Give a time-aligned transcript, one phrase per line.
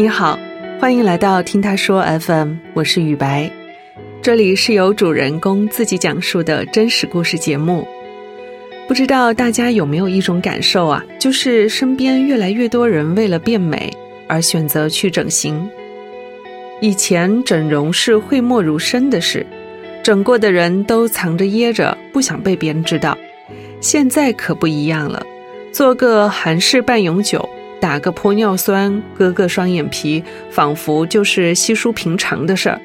[0.00, 0.38] 你好，
[0.80, 3.50] 欢迎来到听他说 FM，我是雨白，
[4.22, 7.86] 这里是由主人公自己讲述的真实故事节目。
[8.88, 13.92] 不知道大家有没有一种感受啊，就是身边越来越多人为了变美
[14.26, 15.68] 而选择去整形。
[16.80, 19.44] 以前整容是讳莫如深的事，
[20.02, 23.18] 整过的人都藏着掖着，不想被别人知道。
[23.82, 25.22] 现在可不一样了，
[25.70, 27.46] 做个韩式半永久。
[27.80, 32.80] 打个玻尿酸，割个双眼皮，仿佛就是稀疏平常的事儿。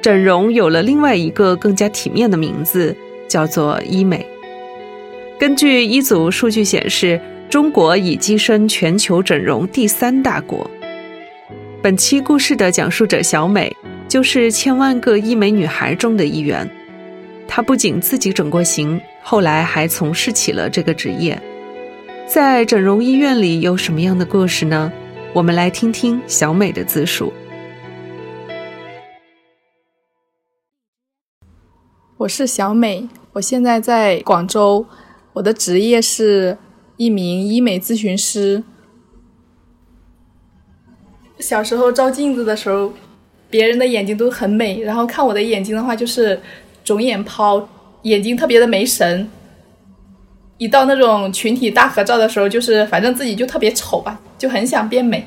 [0.00, 2.94] 整容有了另外一个更加体面的名字，
[3.26, 4.24] 叫做医美。
[5.38, 10.70] 根据一组数据显示，中国已跻身全球整容第三大国。
[11.80, 13.74] 本期故事的讲述者小美，
[14.08, 16.68] 就是千万个医美女孩中的一员。
[17.46, 21.40] 她不仅自己整过形，后来还从事起了这个职业。
[22.28, 24.92] 在整容医院里有什么样的故事呢？
[25.32, 27.32] 我们来听听小美的自述。
[32.18, 34.84] 我是小美，我现在在广州，
[35.32, 36.58] 我的职业是
[36.98, 38.62] 一名医美咨询师。
[41.38, 42.92] 小时候照镜子的时候，
[43.48, 46.38] 别人的眼睛都很美，然后看我的眼睛的话，就是
[46.84, 47.66] 肿眼泡，
[48.02, 49.30] 眼睛特别的没神。
[50.58, 55.26] 一到那种群体大合照的时候，就是反正自己就特别丑吧，就很想变美。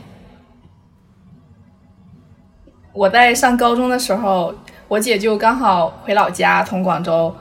[2.94, 4.54] 我在上高中的时候，
[4.90, 7.34] 我姐就刚好回老家，从广州。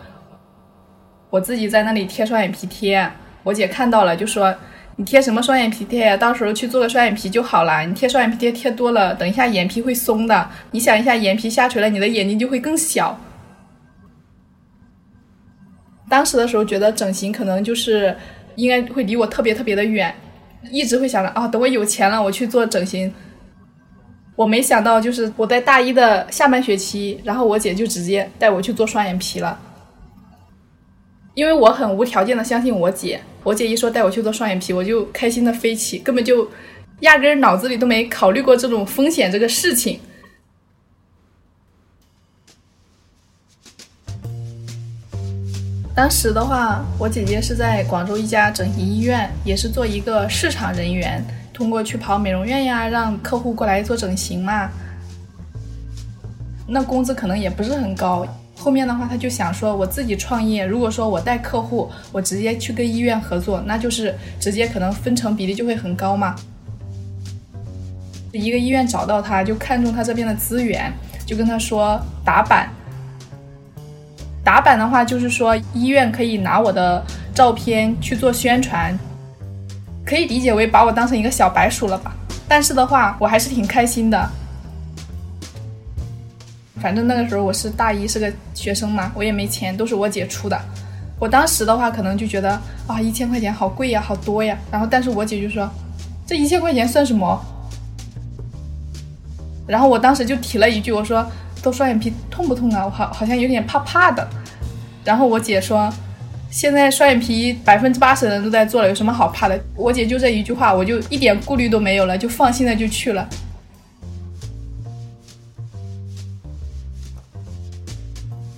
[1.31, 3.11] 我自己在那里贴双眼皮贴，
[3.43, 4.55] 我姐看到了就说
[4.95, 6.17] ：“你贴什么双眼皮贴呀？
[6.17, 7.81] 到时候去做个双眼皮就好了。
[7.87, 10.49] 你贴双眼皮贴贴多了，等一下眼皮会松的。
[10.71, 13.19] 你想一下，眼皮下垂了，你的眼睛就会更小。”
[16.11, 18.14] 当时的时候觉得整形可能就是
[18.56, 20.14] 应该会离我特别特别的远，
[20.70, 23.11] 一直会想着啊，等我有钱了我去做整形。
[24.34, 29.59] 我没想到就是我在大一的下半学期，然后我姐就直接带我去做双眼皮了。
[31.34, 36.50] 因为我很无条件的相信我姐，我姐一说带我去做双眼皮，我就开心的飞起，根本就
[37.00, 40.00] 压根脑子里都没考虑过这种风险这个事情。
[45.95, 54.71] 当时的话，我姐姐是在广州一家整形医院，也是做一个市场人员，通过去跑美容院呀，让客户过来做整形嘛。
[56.67, 58.27] 那工资可能也不是很高。
[58.56, 66.37] 后面的话，他就想说，我自己创业，如果说我带客户，我直接去跟医院合作，那就是直接可能分成比例就会很高嘛。
[68.33, 70.93] 一个医院找到他，就看中他这边的资源，
[71.27, 72.71] 就跟他说打板。
[74.50, 77.00] 打板的话，就是说医院可以拿我的
[77.33, 78.99] 照片去做宣传，
[80.05, 82.12] 可以理解为把我当成一个小白鼠了吧。
[82.49, 84.28] 但是的话，我还是挺开心的。
[86.81, 90.61] 反正那个时候我是大一，是个学生嘛，我也没钱，都是我姐出的。
[91.21, 94.59] 我当时的话，可能就觉得啊，一千块钱好贵呀，好多呀。
[94.69, 95.71] 然后，但是我姐就说，
[96.27, 97.41] 这一千块钱算什么？
[99.69, 101.25] 然后我当时就提了一句，我说。
[101.62, 102.87] 做双眼皮痛不痛啊？
[102.87, 104.27] 我好好像有点怕怕的。
[105.10, 105.93] 然后我姐说，
[106.53, 109.60] 现在双眼皮百分之八十的人都在做了，有什么好怕的？
[109.75, 113.28] 我姐就这一句话，我就一点顾虑都没有了，就放心的就去了。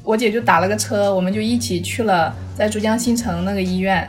[0.04, 4.06] 我姐就打了个车，我们就一起去了，在珠江新城那个医院。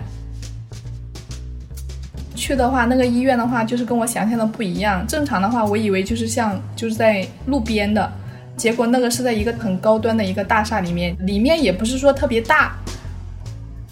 [2.35, 5.07] 去的话，那个医院的话，就是跟我想象的不一样。
[5.07, 8.11] 正常的话，我以为就是像就是在路边的。
[8.63, 12.73] 结果那个是在一个很高端的一个大厦里面，里面也不是说特别大。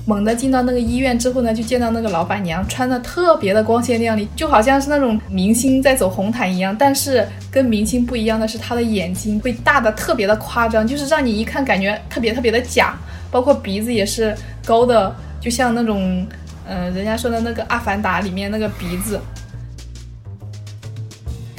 [0.05, 6.73] 猛地进到那个医院之后呢，就见到那个老板娘穿的特别的光鲜亮丽，就好像是那种明星在走红毯一样。
[6.79, 12.95] 但是跟明星不一样的是，她的眼睛会大的特别的夸张，就是让你一看感觉特别特别的假。
[13.29, 14.33] 包括鼻子也是
[14.63, 16.25] 高的，就像那种，
[16.65, 19.19] 嗯，人家说的那个《阿凡达》里面那个鼻子。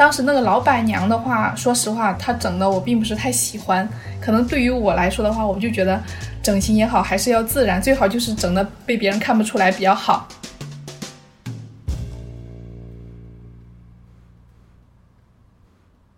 [0.02, 3.88] 当时那个老板娘的话，说实话，她整的我并不是太喜欢。
[4.20, 6.02] 可能对于我来说的话，我就觉得
[6.42, 10.26] 整形也好，还是要自然，最好就是整的被别人看不出来比较好。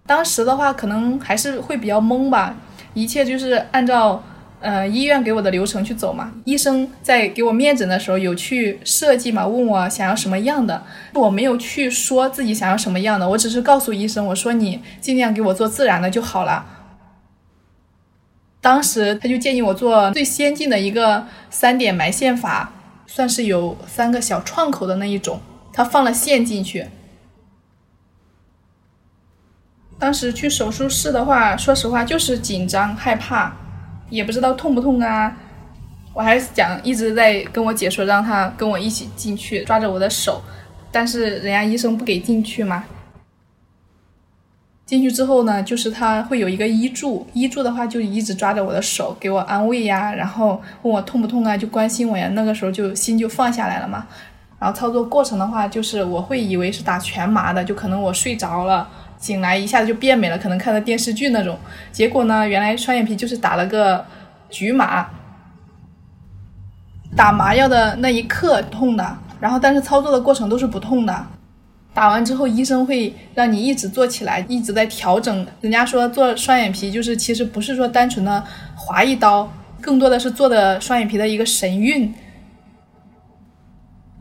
[0.06, 2.54] 当时的话，可能还是会比较懵吧，
[2.94, 4.22] 一切就是按照。
[4.64, 6.32] 呃，医院给我的流程去走嘛。
[6.46, 10.82] 医生在给我面诊的时候有去设计嘛，问我想要什么样的，
[11.12, 16.64] 我没有去说自己想要什么样的，我只是告诉医生，我说你尽量给我做自然的就好了。
[18.62, 22.72] 当时他就建议我做最先进的一个三点埋线法，
[23.06, 25.38] 算是有三个小创口的那一种，
[25.75, 26.87] 他放了线进去。
[29.99, 33.55] 当时去手术室的话，说实话就是紧张害怕，
[34.10, 35.36] 也不知道痛不痛啊。
[36.12, 40.40] 我还是讲一直在跟我姐说，让她跟我一起进去，抓着我的手，
[40.92, 42.84] 但是人家医生不给进去嘛。
[44.86, 52.28] 进去之后呢，就是他会有一个医助，医助的话就一直抓着我的手给我安慰呀，然后问我痛不痛啊，就关心我呀。
[52.34, 54.06] 那个时候就心就放下来了嘛。
[54.60, 58.88] 然后操作过程的话，就是我会以为是打全麻的，就可能我睡着了，
[59.25, 61.59] 醒来一下子就变美了，可能看的电视剧那种。
[61.91, 64.05] 结果呢，原来双眼皮就是打了个
[64.50, 65.09] 局麻，
[67.17, 71.26] 打麻药的那一刻痛的，然后但是操作的过程都是不痛的。
[71.94, 75.47] 打完之后，医生会让你一直做起来，一直在调整。
[75.62, 78.44] 人家说做双眼皮就是其实不是说单纯的
[78.76, 79.50] 划一刀，
[79.81, 82.12] 更多的是做的双眼皮的一个神韵。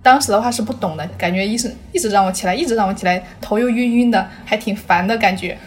[0.03, 5.57] 当时的话是不懂的，感觉医生一直让我起来，一直让我起来，头又晕晕的，还挺烦的感觉。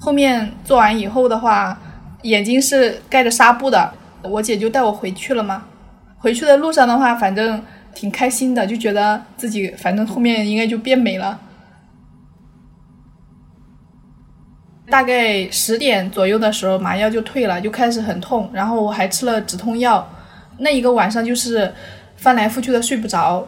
[0.00, 1.78] 后面做完以后的话，
[2.22, 3.92] 眼睛是盖着纱布的，
[4.22, 5.64] 我姐就带我回去了嘛。
[6.18, 7.62] 回去的路上的话，反正。
[7.96, 11.40] 挺开心的，就觉得自己反正后面应该就变美了。
[14.90, 20.06] 大概十点左右的时候，麻药就退了，就开始很痛，然后我还吃了止痛药。
[20.58, 21.72] 那一个晚上就是
[22.16, 23.46] 翻来覆去的睡不着，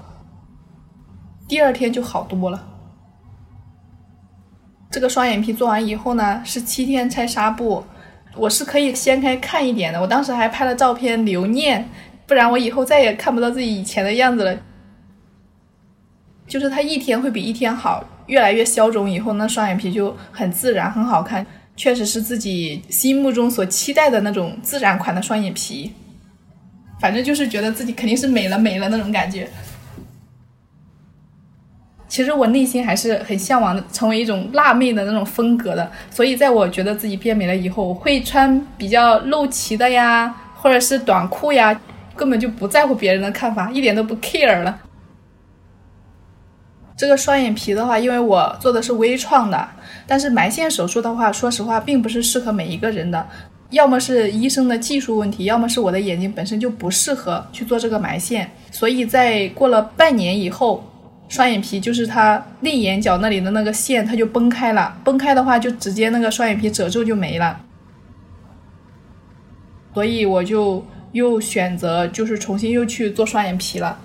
[1.48, 2.66] 第二天就好多了。
[4.90, 7.84] 这个双眼皮做完以后呢，是七天拆纱布，
[8.36, 10.00] 我是可以掀开看一点的。
[10.00, 11.88] 我当时还拍了照片留念。
[12.26, 14.54] 不然我以后再也看不到自己以前的样子了。
[16.46, 25.90] 就是它一天会比一天好，越来越消肿以后，那双眼皮就很自然，很好看，确实是自己心目中所期待的那种自然款的双眼皮。
[27.00, 29.48] 反正就是觉得自己肯定是美了美了那种感觉。
[32.08, 35.90] 其实我内心还是很向往，成为一种辣妹的那种风格的。
[36.10, 41.80] 所以在我觉得自己变美了以后，我会穿比较露脐的呀，或者是短裤呀。
[42.16, 44.80] 根本就不在乎别人的看法，一点都不 care 了。
[46.96, 49.68] 这个双眼皮的话，因为我做的是微创的，
[50.04, 53.24] 但是埋线手术的话，说实话并不是适合每一个人的，
[53.70, 58.50] 要么是医生的技术问题，要么是我的眼睛本身就不适合去做这个埋线。
[58.70, 60.84] 所以在过了半年以后，
[61.28, 64.98] 双眼皮就是它内眼角那里的那个线，它就崩开了。
[65.04, 67.60] 崩开的话，就直接那个双眼皮褶皱就没了。
[69.94, 70.84] 所以我就。
[71.12, 73.98] 又选择就是重新又去做双眼皮了。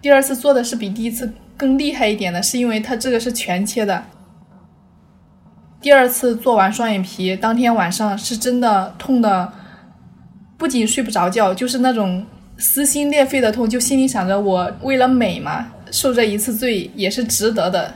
[0.00, 4.04] 第二次做的是比第一次更厉害一点的，是因为它这个是全切的。
[5.86, 9.52] 第二次做完双眼皮，当天晚上是真的痛的，
[10.58, 12.26] 不仅睡不着觉，就是那种
[12.58, 17.94] 撕心裂肺的痛，就心里想着我为了美嘛，受这一次罪也是值得的。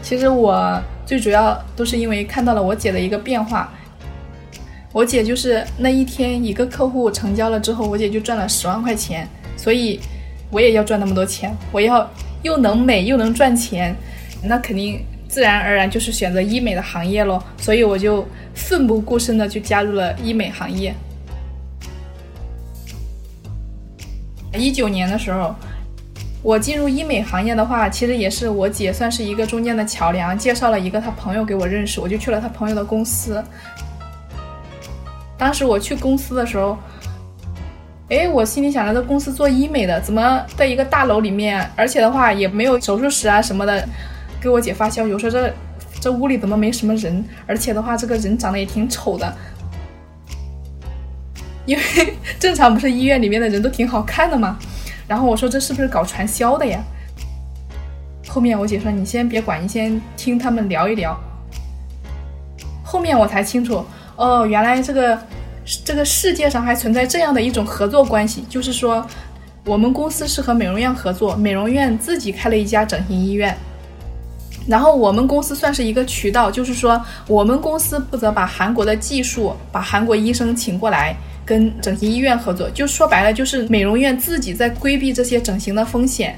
[0.00, 0.80] 其实我。
[1.04, 3.72] 最主要都是因为看到了我姐的一个变化，
[4.92, 9.98] 我姐就是那一天一个客户成交了之后，我姐就赚了十万块钱，所以
[10.50, 12.08] 我也要赚那么多钱，我要
[12.46, 13.94] 又能美又能赚钱，
[14.42, 20.94] 那肯定自然而然就是选择医美的行业咯，所以我就奋不顾身的就加入了医美行业。
[24.56, 25.54] 一九年的时候。
[26.42, 33.42] 我进入医美行业的话，其实也是我姐算是一个中间的桥梁，介绍了一个她朋友给我认识，我就去了她朋友的公司。
[35.36, 36.78] 当时我去公司的时候，
[38.08, 43.88] 哎，我心里想着这公司做医美的，怎么在一个大楼里面，而且的话也没有手术室啊什么的，
[44.40, 45.52] 给我姐发消息，我说这
[46.00, 47.24] 这屋里怎么没什么人？
[47.48, 49.36] 而且的话，这个人长得也挺丑的，
[51.64, 51.82] 因为
[52.38, 54.56] 正常不是医院里面的人都挺好看的吗？
[55.08, 56.80] 然后我说这是不是搞传销的呀？
[58.28, 61.18] 后面我姐说你先别管，你先听他们聊一聊。
[62.84, 63.84] 后面我才清楚，
[64.14, 65.18] 哦，原来这个
[65.84, 69.06] 这个世界上还存在这样的一种合作关系，就是说
[69.64, 73.56] 我们公司是和美容院合作，美容院自己开了一家整形医院，
[74.68, 81.14] 然后我们公司算是一个渠道，就是说我们公司负责把韩国的技术，把韩国医生请过来。
[81.46, 86.34] 跟整形医院合作，就说白了就是美容院自己在规避这些整形的风险，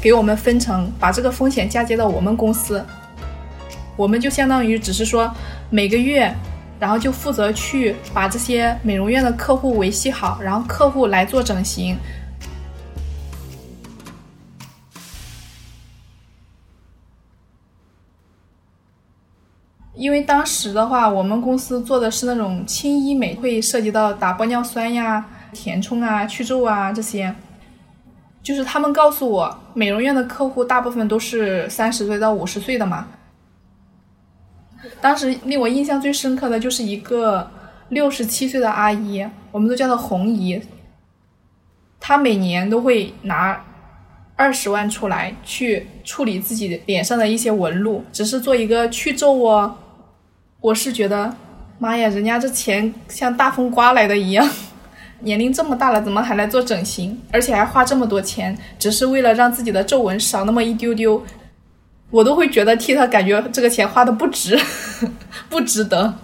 [0.00, 2.80] 给我们分成，把这个风险嫁接到我们公司，
[3.96, 5.28] 我们就相当于只是说
[5.68, 6.32] 每个月，
[6.78, 11.96] 然后就负责去把这些美容院的客户维系好，然后客户来做整形。
[19.94, 27.34] 因为当时的话，我们公司做的是那种轻医美，会涉及到打玻尿酸呀、填充啊、去皱啊这些。
[28.42, 33.08] 就是他们告诉我，美容院的客户大部分都是三十岁到五十岁的嘛。
[35.00, 37.50] 当时令我印象最深刻的就是一个
[37.88, 40.60] 六十七岁的阿姨，我们都叫她红姨。
[42.00, 43.64] 她每年都会拿
[44.36, 49.76] 二十万出来去处理自己脸上的一些纹路，只是做一个去皱哦。
[50.60, 51.34] 我是觉得，
[51.78, 54.48] 妈呀，人家这钱像大风刮来的一样。
[55.20, 57.18] 年龄这么大了，怎么还来做整形？
[57.32, 61.22] 而且还花这么多钱，只是为了让自己的皱纹少那么一丢丢，
[62.10, 64.58] 我都会觉得替他感觉这个钱花的不值，
[65.50, 66.14] 不值得。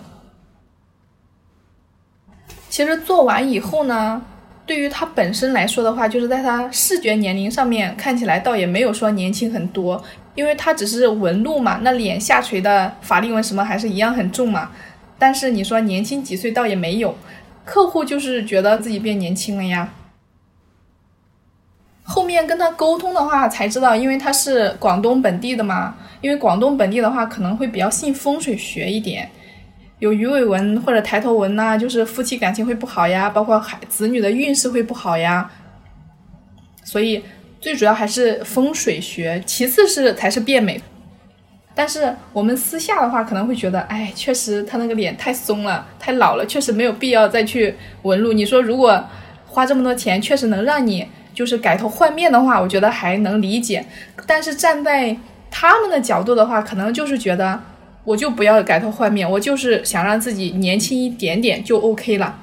[2.68, 4.22] 其实做完以后呢，
[4.64, 10.02] 对于他本身来说的话，就是在他视觉年龄上面看起来倒也没有说年轻很多，
[10.34, 14.70] 因为他只是纹路嘛，那脸下垂的法令纹什么还是一样很重嘛。
[15.18, 17.14] 但是你说年轻几岁倒也没有。
[17.64, 19.92] 客户就是觉得自己变年轻了呀。
[22.02, 25.94] 后面跟他沟通的话才知道，因为他是广东本地的嘛。
[26.20, 29.28] 因为广东本地的话可能会比较信风水学一点，
[29.98, 35.50] 有鱼尾纹或者抬头纹呐，就是夫妻感情会不好呀，包括孩子女的运势会不好呀。
[36.84, 37.24] 所以
[37.60, 40.80] 最主要还是风水学，其次是才是变美。
[41.74, 48.32] 但是我们私下的话可能会觉得，哎，确实他那个脸太松了，太老了，确实没有必要再去纹路。
[48.32, 49.04] 你说如果
[49.46, 53.84] 花这么多钱，确实能让你就是改头换面的话，我觉得还能理解。
[54.26, 55.16] 但是站在
[55.50, 57.60] 他们的角度的话，可能就是觉得
[58.04, 62.38] 我就不要改头换面，我就是想让自己年轻一点点就 OK 了。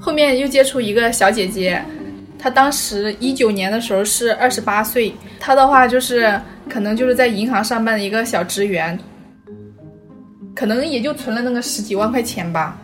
[0.00, 1.82] 后面又接触一个小姐姐。
[2.38, 8.98] 她当时一九年的时候是二十八岁，她的话就是可能就是在银行上班的一个小职员，
[10.52, 12.76] 可能也就存了那个十几万块钱吧。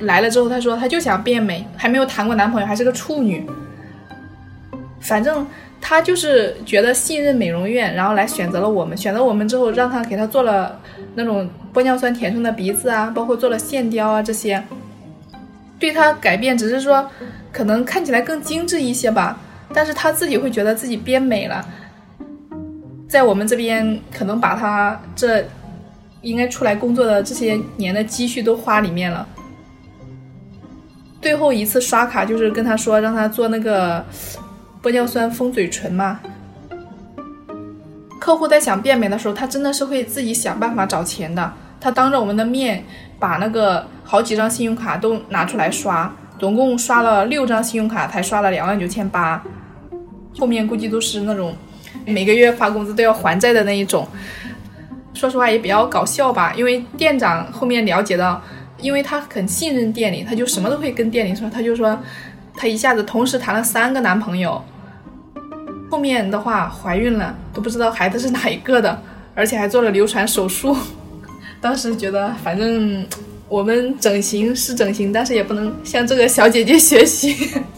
[0.00, 3.44] 来了之后，他说他就想变美，还没有谈过男朋友，还是个处女。
[5.00, 5.46] 反正
[5.80, 8.96] 他就是觉得信任美容院，然后来选择了我们。
[8.96, 10.80] 选择我们之后，让他给他做了
[11.14, 14.62] 那种玻尿酸填充的鼻子啊，包括做了线雕啊这些，
[15.78, 17.08] 对他改变只是说。
[17.54, 19.38] 可能看起来更精致一些吧，
[19.72, 21.64] 但是他自己会觉得自己变美了，
[23.06, 25.44] 在我们这边可能把他这
[26.22, 29.24] 应该出来工作的这些年的积蓄都花里面了。
[31.24, 34.04] 最后一次刷卡就是跟他说让他做那个
[34.82, 36.20] 玻尿酸丰嘴唇嘛。
[38.20, 41.50] 客户在想变美的时候，他真的是会自己想办法找钱的。
[41.80, 42.84] 他当着我们的面
[43.18, 46.14] 把那个好几张信用卡都拿出来刷。
[46.38, 49.42] 总共刷了六张信用卡，才刷了两万九千八，
[50.38, 51.56] 后面估计都是那种
[52.04, 54.06] 每个月发工资都要还债的那一种。
[55.14, 58.42] 说实话也比较搞笑吧，因为店长后面了解到，
[58.84, 61.48] 因为他很信任店里，他就什么都会跟店里说。
[61.48, 61.98] 他就说，
[62.54, 64.62] 他一下子同时谈了三个男朋友，
[65.90, 69.02] 后面的话怀孕了都不知道孩子是哪一个的，
[69.34, 70.76] 而且还做了流产手术。
[71.62, 73.06] 当时觉得反正。
[73.46, 77.52] 我们整形是整形，但是也不能向这个小姐姐学习。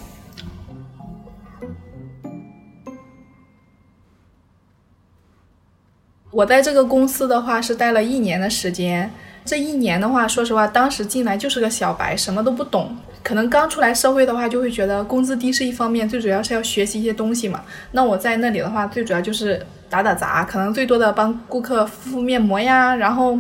[6.30, 9.10] 我在这个公司的话是待了一年的时间，
[9.47, 12.97] 这一年的话，说实话，当时进来就是个小白，什么都不懂。
[13.23, 17.62] 可能刚出来社会的话，就会觉得工资低是一方面，最主要是要学习一些东西嘛。
[17.93, 23.38] 那我在那里的话，最主要就是打打杂，可能最多的帮顾客敷敷面膜呀，然后。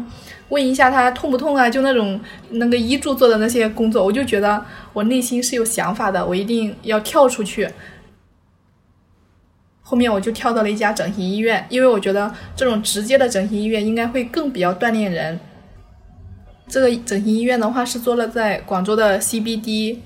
[0.48, 1.68] 问一下他痛不痛啊？
[1.68, 2.20] 就那种
[2.50, 7.68] 那个医助做的那些工作，我就觉得我内心是有想法的，我一定要跳出去。
[9.82, 15.36] 后面我就跳到了一家整形医院，因为我觉得这种直接的整形医院应该会更比较锻炼人。
[16.68, 19.96] 这个整形医院的话是做了在广州的 CBD，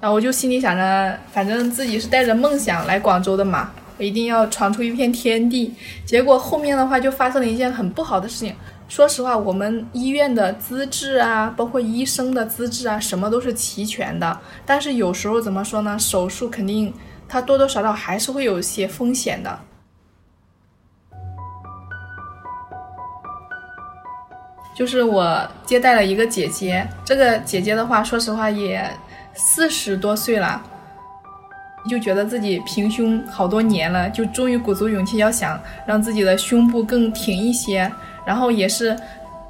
[0.00, 5.74] 然后我就心里想着，反正自己是带着梦想来广州的嘛，我一定要闯出一片天地。
[6.06, 8.54] 结果后面的话就发生了一件很不好的事情。
[8.88, 14.40] 说实话，我们医院的资质啊，包括医生的资质啊，什么都是齐全的。
[14.64, 15.98] 但是有时候怎么说呢？
[15.98, 16.90] 手术肯定
[17.28, 19.58] 它多多少少还是会有一些风险的。
[24.78, 28.88] 就是我接待了一个姐姐，这个姐姐的话，说实话也
[29.34, 30.62] 四十多岁了，
[31.90, 37.90] 就觉得自己平胸好多年了，就终于鼓足勇气要想让自己的胸部更挺一些。
[38.24, 38.96] 然后也是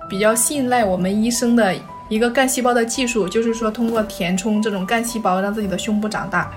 [0.09, 1.75] 比较信赖我们医生的
[2.09, 6.51] 一个干细胞的技术，就是说通过填充这种干细胞，让自己的胸部长大。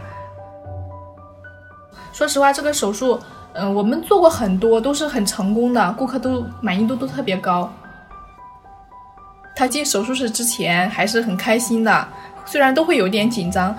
[2.13, 3.19] 说实话，这个手术，
[3.51, 7.69] 嗯，我们做过很多，都是很成功的，顾客都满意度都特别高。
[9.55, 12.07] 他进手术室之前还是很开心的，
[12.45, 13.75] 虽然都会有点紧张。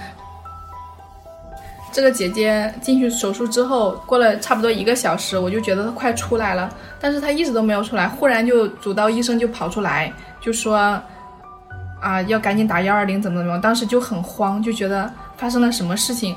[1.91, 8.09] 这个姐姐进去手术之后，过了差不多一个小时，我就觉得她快出来了，但是她一直都没有出来。
[8.09, 10.11] 忽然就主刀医生就跑出来，
[10.41, 10.99] 就说
[12.01, 16.35] ：“啊，要赶紧打幺二零，怎么怎么？”当时就很慌，就觉得发生了什么事情。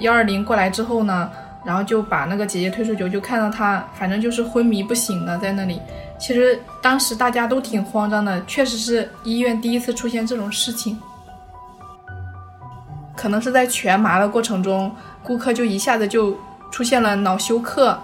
[0.00, 1.30] 幺二零过来之后呢，
[1.64, 5.80] 然后就把那个姐姐推出去，就看到她，反正就是昏迷不醒的在那里。
[6.18, 11.00] 其实当时大家都挺慌张的，确实是医院第一次出现这种事情。
[13.16, 14.90] 可能是在全麻的过程中，
[15.22, 16.34] 顾客就一下子就
[16.70, 17.98] 出现了脑休克，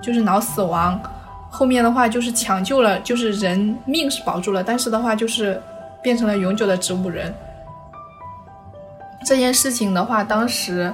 [0.00, 1.00] 就是脑死亡。
[1.48, 5.62] 后面的话就是抢救了，就是人命是保住了，但是的话就是
[6.02, 7.32] 变成了永久的植物人。
[9.24, 10.92] 这件事情的话，当时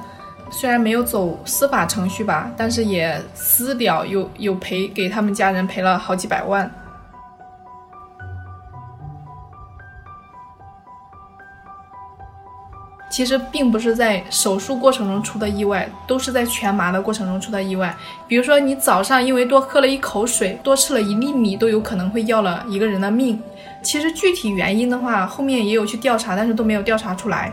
[0.52, 6.70] 虽然没有走司法程序吧，但是也私了，有有赔给他们家人赔了好几百万。
[13.10, 17.94] 其实并不是在手术过程中出的意外，都是在全麻的过程中出的意外。
[18.26, 23.38] 比如说，你早上因为多喝了一口水，多吃了一粒米，都有可能会要了一个人的命。
[23.82, 27.52] 其实具体原因的话，后面也有去调查，但是都没有调查出来。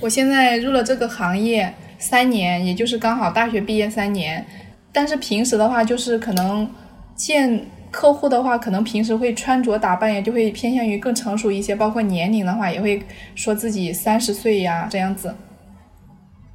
[0.00, 4.44] 我现在入了这个行业三年，也就是刚好大学毕业三年，
[4.92, 6.68] 但是平时的话，就是可能
[7.14, 7.64] 见。
[7.92, 13.02] 客户的话，可能平时会穿着打扮也就会偏向于更成熟一些，包括年龄的话，也会
[13.34, 15.34] 说自己三十岁呀这样子。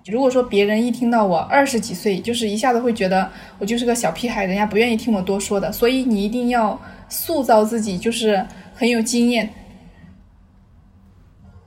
[0.06, 5.70] 如果说别人一听到我二十几岁，就是一下子会觉得我就是个小屁孩，人家不愿意听我多说的。
[5.74, 9.50] 所以你一定要塑造自己，就是很有经验。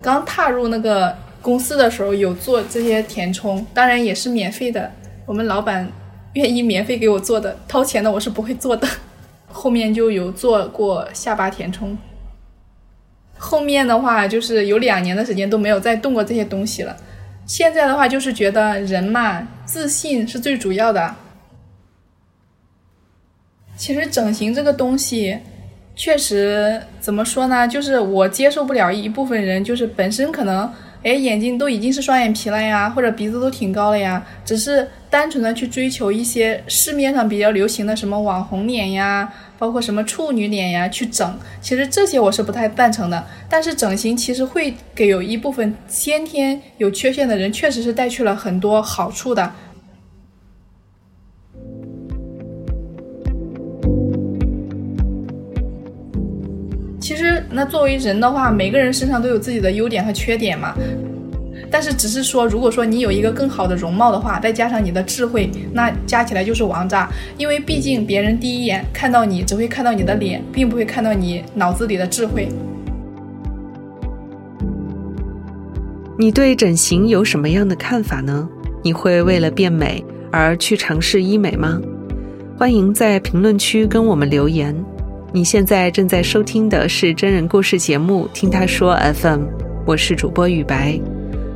[0.01, 4.91] 刚踏入那个公司的时候，有做这些填充，当然也是免费的，
[5.25, 5.91] 我们老板
[6.35, 8.87] 愿意免费给我做的，掏钱的我是不会做的。
[9.47, 11.97] 后面就有做过下巴填充，
[13.39, 16.97] 后面的话就是有两年的时间都没有再动过这些东西了。
[17.47, 21.15] 现在的话就是觉得人嘛，自信是最主要的。
[23.77, 25.39] 其实整形这个东西，
[25.97, 27.67] 确实怎么说呢？
[27.67, 30.71] 就是我接受不了一部分人，就是本身可能。
[31.03, 41.39] 哎，眼睛都已经是双眼皮了呀，或者鼻子都挺高了呀，只是单纯的去追求一些市面上比较流行的什么网红脸呀，包括什么处女脸呀，去整。
[41.61, 43.25] 其实这些我是不太赞成的。
[43.49, 49.55] 但是整形其实会给有一部分先天有缺陷的人，确实是带去了很多好处的。
[57.51, 60.75] 那作为人的话，每个人身上都有自己的优点和缺点嘛。
[61.71, 67.11] 但是，只是说，如果说你有一个更好的容貌的话，再加上你的智慧，那加起来就是王炸。
[67.37, 72.49] 因为毕竟别人第一眼看到你，只会看到你的脸，并不会看到你脑子里的智慧。
[76.17, 78.49] 你对整形有什么样的看法呢？
[78.83, 81.79] 你会为了变美而去尝试医美吗？
[82.57, 84.75] 欢迎在评论区跟我们留言。
[85.31, 89.41] 你现在正在收听的是真人故事节目《听他说 FM》，
[89.85, 90.99] 我是主播雨白。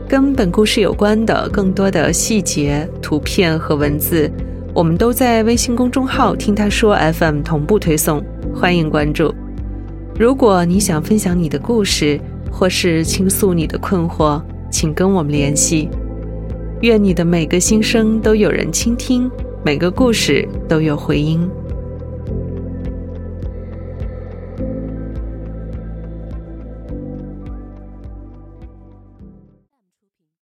[0.06, 4.30] 跟本故事有关的更多的细节、图片和文字，
[4.74, 8.22] 我们都在微信公众号“听他说 FM” 同步推送，
[8.54, 9.34] 欢迎关注。
[10.18, 15.88] 如果你想分享你的故事，或是倾诉你的困惑，请跟我们联系。
[16.82, 19.30] 愿你的每个心声都有人倾听，
[19.64, 21.48] 每个故事都有回音。